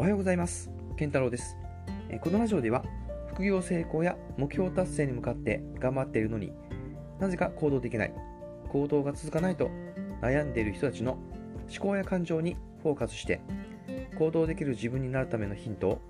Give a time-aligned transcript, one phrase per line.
[0.00, 0.70] おはようございます。
[0.96, 1.58] 健太郎です。
[2.22, 2.82] このラジオでは
[3.34, 6.54] 副業成功や目標達成に向かって頑張っているのに
[7.18, 8.14] なぜか行動できない
[8.70, 9.68] 行動が続かないと
[10.22, 11.18] 悩んでいる人たちの
[11.68, 13.42] 思考や感情にフォーカスして
[14.18, 16.00] 行動できる自分になるためのヒントを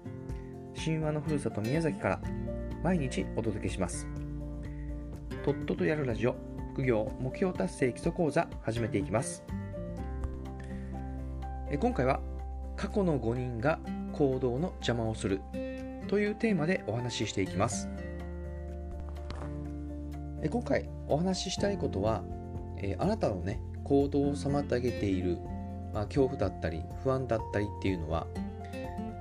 [0.77, 2.21] 神話のふるさと宮崎から
[2.85, 4.07] 毎日お届けします。
[5.45, 6.36] とっととやるラジオ
[6.75, 9.43] 副業目標達成基礎講座始めていきます。
[11.81, 12.21] 今回は
[12.80, 13.79] 過去の5人が
[14.14, 15.43] 行動の邪魔をする
[16.08, 17.90] というテーマでお話ししていきます。
[20.50, 22.22] 今回お話ししたいことは
[22.96, 25.36] あなたのね行動を妨げている、
[25.93, 28.26] まあ、恐怖だったり不安だったりっていうのは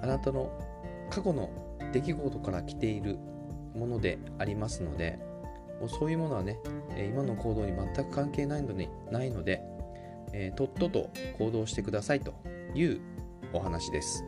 [0.01, 0.49] あなたの
[1.09, 1.49] 過去の
[1.91, 3.17] 出来事から来ている
[3.75, 5.19] ものでありますので
[5.81, 6.59] もうそういうものはね
[6.95, 9.61] 今の行動に全く関係ないのでないので、
[10.31, 12.33] えー、とっとと行動してくださいと
[12.73, 13.01] いう
[13.53, 14.25] お話です。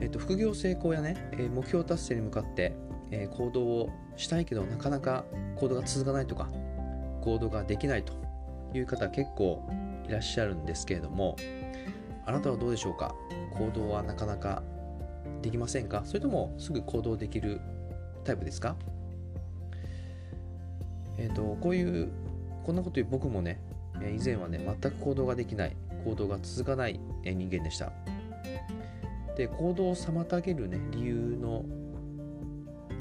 [0.00, 2.74] えっと、副業成功やね、え目標達成に向かって、
[3.10, 5.24] え行動をしたいけどなかなか
[5.56, 6.48] 行動が続かないとか
[7.22, 8.12] 行動ができないと
[8.74, 9.62] いう方結構
[10.08, 11.36] いらっしゃるんですけれども
[12.24, 13.14] あなたはどうでしょうか？
[13.58, 14.62] 行動はなかなか
[15.42, 16.02] できませんか？
[16.04, 17.60] それともすぐ行動できる
[18.24, 18.76] タイプですか？
[21.16, 22.10] えっ、ー、とこういう
[22.64, 23.60] こんなこと言う僕もね
[24.14, 25.76] 以前はね全く行動ができない。
[26.06, 27.92] 行動が続かない人間でした。
[29.36, 31.64] で行動を妨げるね理由の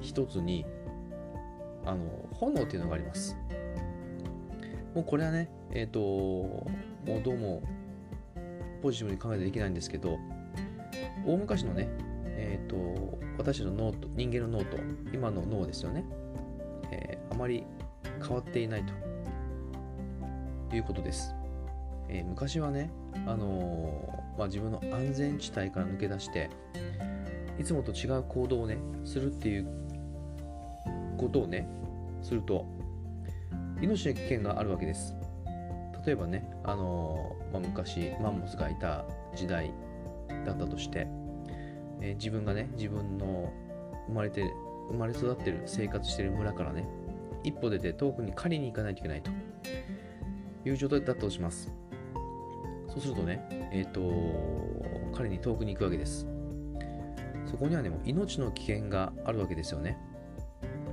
[0.02, 0.66] 一つに
[1.86, 3.38] あの炎っていうのがあります。
[4.96, 6.70] もうこれはねえっ、ー、とも
[7.20, 7.62] うどうも
[8.82, 10.18] ポジティブに考えてできないんですけど
[11.26, 11.88] 大昔のね
[12.26, 14.78] えっ、ー、と私の脳と人間の脳と
[15.14, 16.04] 今の脳ですよね、
[16.92, 17.66] えー、あまり
[18.20, 18.84] 変わっていない
[20.70, 21.35] ということです。
[22.10, 22.92] えー、昔はね、
[23.26, 26.50] あのー、まあ、自分の安全地帯から抜け出して
[27.60, 29.68] いつもと違う行動をねするっていう
[31.18, 31.68] ことをね
[32.22, 32.66] すると
[33.82, 35.16] 命の危険があるわけです。
[36.06, 39.74] 例えばね、あのー、まあ、昔マンモスがいた時代
[40.46, 41.08] だったとして、
[42.02, 43.52] え自分がね自分の
[44.08, 44.44] 生まれて
[44.90, 46.88] 生まれ育ってる生活してる村からね
[47.44, 49.32] 一歩出て遠くに狩りに行かないといけないと
[50.66, 51.72] いう状態だったとします。
[52.96, 54.02] そうするとね、えっ、ー、と、
[55.14, 56.26] 彼に遠くに行くわけです。
[57.46, 59.98] そこにはね、もう命の危険があるわけですよね。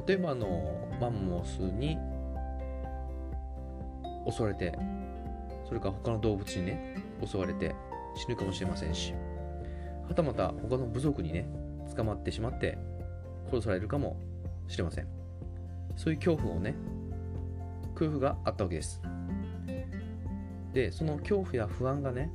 [0.07, 1.97] 例えば、あの、マンモスに
[4.29, 4.77] 襲われて、
[5.65, 7.75] それから他の動物にね、襲われて
[8.17, 9.15] 死ぬかもしれませんし、
[10.09, 11.49] はたまた他の部族にね、
[11.97, 12.79] 捕まってしまって
[13.49, 14.19] 殺されるかも
[14.67, 15.07] しれません。
[15.97, 16.75] そういう恐怖をね、
[17.95, 19.01] 空腹があったわけです。
[20.73, 22.31] でその恐怖や不安がね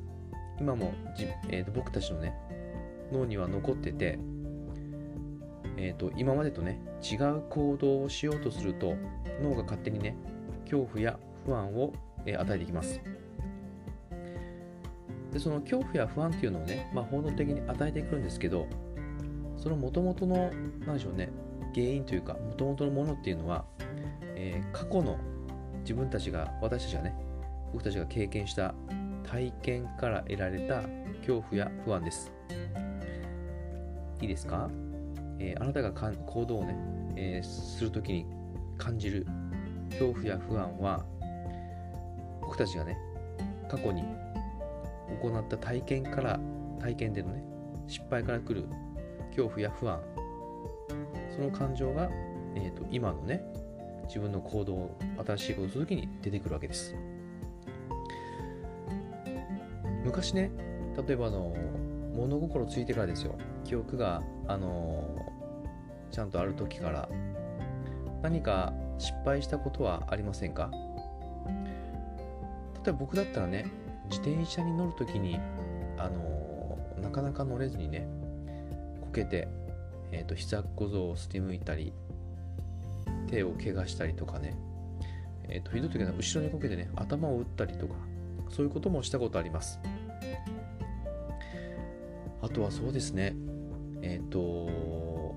[0.59, 2.33] 今もじ、えー、と僕たちのね
[3.11, 4.19] 脳には残ってて、
[5.77, 8.95] えーと、今までとね違う行動をしようとすると
[9.41, 10.15] 脳が勝手にね
[10.65, 11.93] 恐怖や不安を、
[12.25, 12.99] えー、与えていきます。
[15.31, 18.67] でその恐怖や不安っていうのをね、まあ、本能的に与えてくるんですけど
[19.57, 20.51] その元々の
[20.85, 21.29] 何でしょうね
[21.73, 23.65] 原因というか元々のものっていうのは、
[24.35, 25.19] えー、過去の
[25.81, 27.15] 自分たちが私たちがね
[27.71, 28.73] 僕たちが経験した
[29.23, 30.83] 体験から得られた
[31.19, 32.31] 恐怖や不安です。
[34.21, 34.69] いいですか、
[35.39, 36.75] えー、あなたがかん行動をね、
[37.15, 38.25] えー、するときに
[38.77, 39.27] 感じる
[39.91, 41.05] 恐怖や不安は
[42.41, 42.97] 僕たちがね
[43.69, 44.03] 過去に
[45.21, 46.39] 行った体験から
[46.79, 47.43] 体験でのね
[47.87, 48.65] 失敗から来る
[49.29, 50.01] 恐怖や不安
[51.35, 52.09] その感情が、
[52.55, 53.43] えーと、と今のね
[54.07, 56.95] 自分の行動新しいことをするときに出てくるわけです。
[60.07, 60.51] 昔ね
[61.07, 61.55] 例えばあの
[62.15, 63.35] 物心ついてからですよ。
[63.63, 65.03] 記憶があの
[66.11, 67.07] ちゃんとある時から。
[68.23, 70.71] 何か失敗したことはありませんか？
[72.83, 73.67] 例えば僕だったらね
[74.09, 75.39] 自転車に乗る時に
[75.99, 78.07] あのなかなか乗れずにね
[79.01, 79.47] こけて、
[80.11, 81.93] えーと、膝小僧をすりむいたり
[83.27, 84.57] 手を怪我したりとかね、
[85.47, 87.93] えーと、とひどい時は後ろにこけてね頭を打ったりとか
[88.49, 89.79] そういうこともしたことあります。
[92.57, 93.35] とはそうですね。
[94.01, 95.35] えっ、ー、と、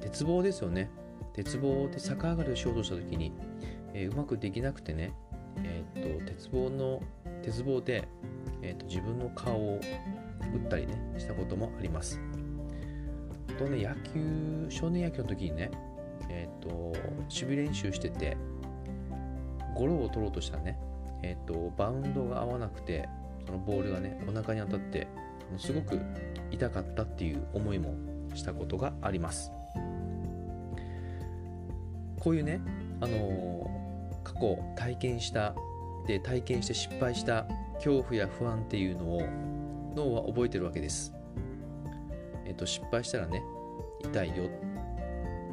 [0.00, 0.90] 鉄棒ですよね。
[1.32, 3.32] 鉄棒で逆上がりをしようとした時に、
[3.94, 5.14] えー、うまくできなくてね、
[5.64, 7.00] えっ、ー、と、鉄棒の、
[7.42, 8.06] 鉄棒で、
[8.60, 9.80] えっと自分の顔を
[10.52, 12.20] 打ったりね、したこともあります。
[13.48, 15.70] あとね、野球、少年野球の時にね、
[16.28, 16.94] えっ、と、守
[17.30, 18.36] 備練習してて、
[19.74, 20.78] ゴロを取ろうとしたらね、
[21.22, 23.08] えっ、と、バウンドが合わなくて、
[23.48, 25.08] そのボールがねお腹に当たって
[25.56, 25.98] すごく
[26.50, 27.94] 痛かったっていう思いも
[28.34, 29.52] したことがあります。
[32.20, 32.60] こういうね
[33.00, 33.70] あの
[34.24, 35.54] 過去体験した
[36.06, 39.22] で体験して失敗した恐怖や不安っていうのを
[39.94, 41.14] 脳は覚えてるわけです。
[42.46, 43.42] えっと失敗したらね
[44.00, 44.50] 痛いよ。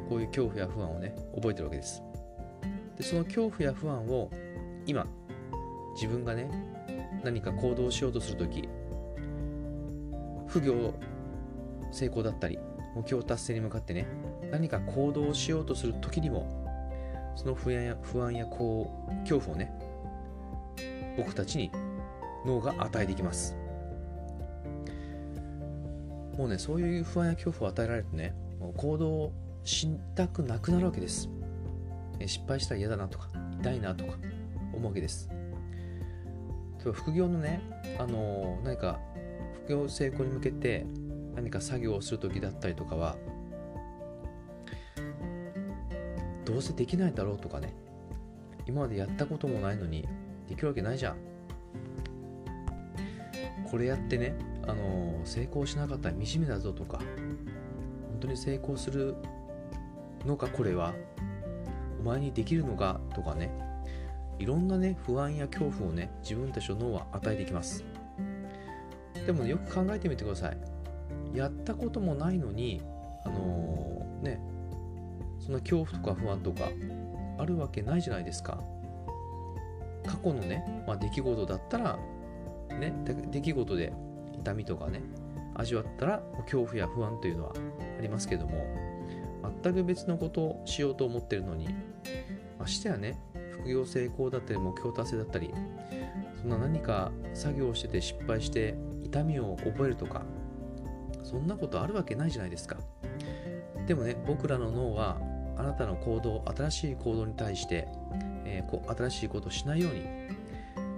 [0.08, 2.02] こういう恐怖や不安をね覚えてるわけです。
[2.96, 4.30] でその恐怖や不安を
[4.86, 5.06] 今
[5.94, 6.48] 自分がね
[7.24, 8.68] 何か行動しようとするとき
[10.56, 10.94] 副業
[11.92, 12.58] 成功だったり
[12.94, 14.06] 目標達成に向かってね
[14.50, 16.64] 何か行動しようとする時にも
[17.36, 19.70] その不安や不安やこう恐怖をね
[21.18, 21.70] 僕たちに
[22.46, 23.54] 脳が与えていきます。
[26.38, 29.32] もうねそういう不安や恐怖を与えられるとねもう行動
[29.64, 31.28] したくなくなるわけです。
[32.24, 33.28] 失敗したら嫌だなとか
[33.60, 34.14] 痛いなとか
[34.72, 35.28] 思うわけです。
[36.92, 37.60] 副業のね、
[37.98, 39.00] あの何か
[39.64, 40.86] 副業成功に向けて
[41.34, 43.16] 何か作業をする時だったりとかは
[46.44, 47.74] どうせできないだろうとかね。
[48.66, 50.08] 今までやったこともないのに
[50.48, 51.16] できるわけないじゃん。
[53.70, 54.34] これやってね、
[54.66, 59.16] あの成功しなかったら惨めだぞとか本当に成功する
[60.24, 60.94] のかこれは
[62.00, 63.50] お前にできるのかとかね。
[64.38, 67.84] いろんなね不安や恐怖をね自分たちの脳は与えていきます。
[69.26, 70.58] でも、ね、よく考えてみてください。
[71.34, 72.80] やったこともないのに
[73.24, 74.40] あのー、ね
[75.38, 76.70] そんな恐怖とか不安とか
[77.38, 78.62] あるわけないじゃないですか。
[80.06, 81.98] 過去のね、まあ、出来事だったら
[82.78, 82.94] ね
[83.30, 83.92] 出来事で
[84.38, 85.02] 痛みとかね
[85.54, 87.52] 味わったら恐怖や不安というのは
[87.98, 88.64] ありますけども
[89.64, 91.68] 全く別のことをしようと思ってるのに
[92.58, 93.18] ましてやね
[93.52, 95.52] 副業成功だったり目標達成だったり
[96.40, 98.76] そんな何か作業してて失敗して
[99.06, 100.22] 痛みを覚えるとか
[101.22, 102.76] そんなことあるわけないじゃないですか。
[103.86, 105.20] でもね僕らの脳は
[105.56, 107.88] あなたの行動新しい行動に対して、
[108.44, 110.02] えー、こう新しいことをしないように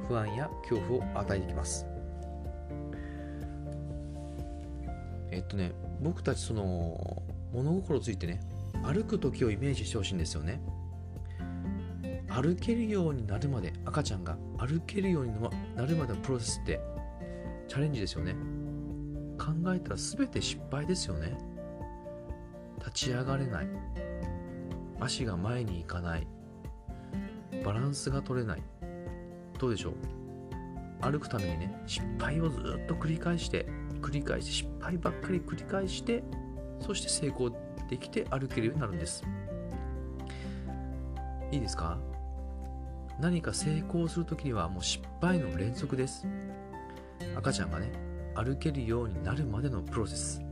[0.06, 1.87] 不安や恐怖を与えてきます。
[5.31, 7.22] えっとね僕たちその
[7.52, 8.40] 物心ついてね
[8.82, 10.60] 歩く時をイメージしてほしいんですよね。
[12.28, 15.32] 歩けるようになるまで赤ちゃんが歩けるように
[15.75, 16.81] なるまでのプロセスって
[17.69, 18.35] チャレンジですよね。
[19.38, 21.38] 考えたら全て失敗ですよね。
[22.79, 23.69] 立ち上がれない。
[25.00, 26.26] 足が前に行かない。
[27.65, 28.62] バランスが取れない。
[29.59, 29.94] どうでしょう？
[31.00, 33.67] 歩くためにね失敗をずっと繰り返して
[34.00, 36.25] 繰り返して失敗ばっかり繰り返して
[36.81, 37.50] そして成功
[37.88, 39.25] できて歩けるようになるんです。
[41.53, 41.99] いいですか？
[43.20, 46.26] 何か成功するときにはもう失敗の連続です。
[47.37, 47.93] 赤ちゃんがね
[48.35, 50.43] 歩けるようになるまでのプロセス。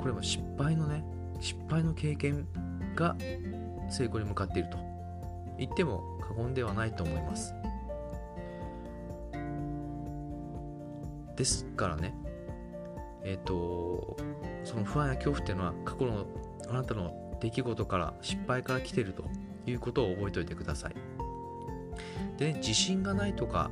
[0.00, 1.04] これは失敗のね
[1.40, 2.46] 失敗の経験
[2.94, 3.16] が
[3.90, 4.78] 成功に向かっていると。
[5.58, 7.54] 言っても過言ではないと思います。
[11.36, 12.14] ですからね
[13.22, 14.16] えっ、ー、と
[14.64, 16.26] その不安や恐怖っていうのは過去の
[16.68, 19.24] あなたの出来事から失敗から来ていると
[19.66, 20.94] いうことを覚えておいてください。
[22.38, 23.70] で、ね、自信がないとか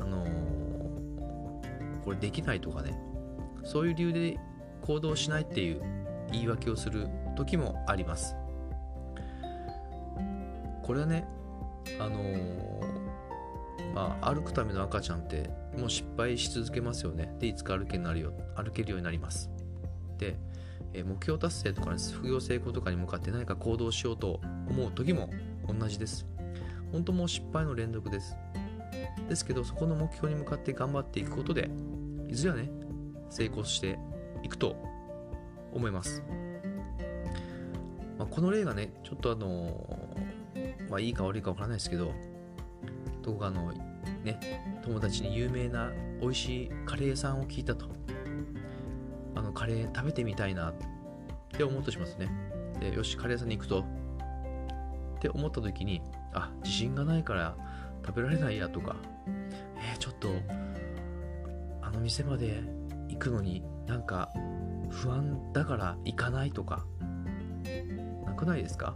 [0.00, 0.24] あの、
[2.08, 2.98] これできないとかね。
[3.64, 4.38] そういう理由で
[4.80, 5.82] 行動しないっていう
[6.32, 8.34] 言い訳をする時もあります。
[10.82, 11.28] これはね
[12.00, 17.36] あのー、まあ歩くための赤ちゃんってもう失敗し続けますよね。
[17.40, 19.50] でいつか歩けなるよ歩けるようになります。
[20.16, 20.38] で、
[20.94, 25.28] 目標達成とか、ね、副業成功とかに向かって何か行動しようと思う時も
[25.68, 26.24] 同じです。
[26.90, 28.34] 本当もう失敗の連続です。
[29.28, 31.68] ですけどそこの目標に向かって頑張っていくことで
[32.28, 32.70] いずれはね
[33.30, 33.98] 成功して
[34.42, 34.76] いくと
[35.72, 36.22] 思います、
[38.18, 40.08] まあ、この例がねちょっとあの
[40.88, 42.12] まあいいか悪いかわからないですけど
[43.22, 43.72] どこかの
[44.24, 47.86] ね友達に有名な美味しいカレー屋さんを聞いたと。
[49.34, 50.74] あのカレー食べてみたいなっ
[51.56, 52.28] て思うとしますね。
[52.80, 53.84] でよしカレー屋さんに行くと。
[55.16, 56.00] って思った時に
[56.32, 57.56] あ自信がないから
[58.06, 58.96] 食べられないやとか。
[59.26, 60.28] えー、ちょっと
[61.98, 62.62] の店まで
[63.08, 64.30] 行くのになんか
[64.88, 66.84] 不安だから行かないとか
[68.24, 68.94] なくないですか？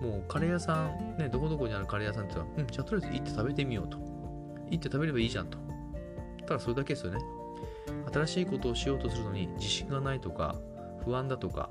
[0.00, 3.98] もうカレー屋さん、ね、どこどこにあるカレー屋さんって言ったら、うん、じゃあとりあえず行って食べてみようと。
[4.70, 5.58] 行って食べればいいじゃんと。
[6.46, 7.20] ただそれだけですよね。
[8.12, 10.56] 新しいことをしようとするのに自信がないとか、
[11.04, 11.70] 不安だとか、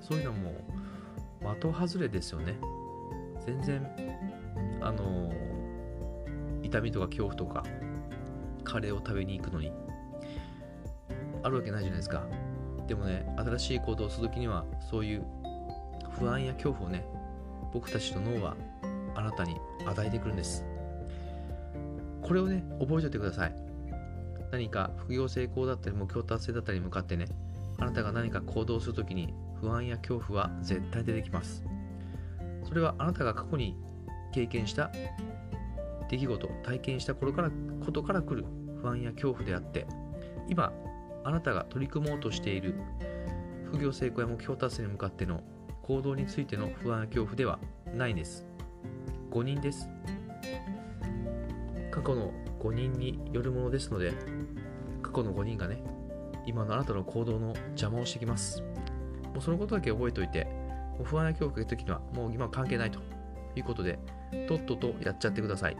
[0.00, 0.50] そういうのはも
[1.52, 2.56] う的外れですよね。
[3.44, 3.86] 全然、
[4.80, 5.30] あの、
[6.62, 7.62] 痛みとか恐怖とか
[8.66, 9.72] カレーを食べに行くのに。
[11.42, 12.24] あるわけないじゃないですか。
[12.88, 15.24] でもね新しい行動をするときにはそういう
[16.18, 17.06] 不安や恐怖をね
[17.72, 18.56] 僕たちの脳は
[19.14, 19.56] あなたに
[19.86, 20.64] 与えてくるんです。
[22.22, 23.54] これをね覚えておいてください。
[24.50, 27.26] 何か副業成功だったり目標達成だったりに向かってね
[27.78, 31.64] あなたが何か行動するときに不安や恐怖は絶対出てきます。
[32.64, 33.76] それはあなたが過去に
[34.32, 34.90] 経験した
[36.08, 37.50] 出来事体験した頃から
[37.84, 38.44] ことから来る
[38.80, 39.86] 不安や恐怖であって
[40.48, 40.72] 今
[41.24, 42.74] あなたが取り組もうとしている
[43.66, 45.42] 副業成功や目標達成に向かっての
[45.82, 47.58] 行動についての不安や恐怖では
[47.94, 48.44] ないんです。
[49.30, 49.88] 誤認です。
[51.90, 54.12] 過去の誤認によるものですので
[55.02, 55.82] 過去の5人がね
[56.46, 58.62] 今のあなたの行動の邪魔をしてきます。
[59.34, 63.00] もうそのことだけ覚えておいてもう不安や恐怖が来た時にはもう今は関係ないと
[63.56, 63.98] いうことで
[64.48, 65.76] とっととやっちゃってください。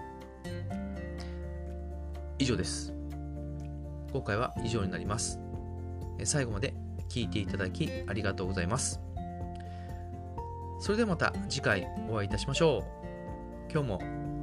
[2.39, 2.93] 以上です。
[4.13, 5.41] 今回は以上になります。
[6.25, 6.75] 最後まで
[7.09, 9.01] 聞いていただきありがとうございます。
[10.81, 12.85] それではまた次回お会いいたしましょ
[13.69, 13.73] う。
[13.73, 14.01] 今日も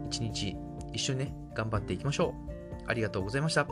[0.10, 0.56] 一日
[0.92, 2.84] 一緒にね頑張っていきましょう。
[2.88, 3.68] ありがとうございました。